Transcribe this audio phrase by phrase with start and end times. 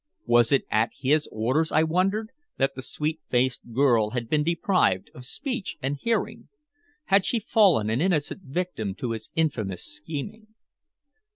[0.25, 5.11] Was it at his orders, I wondered, that the sweet faced girl had been deprived
[5.13, 6.49] of speech and hearing?
[7.05, 10.55] Had she fallen an innocent victim to his infamous scheming?